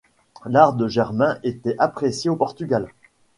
[0.47, 2.87] L'art de Germain était apprécié au Portugal.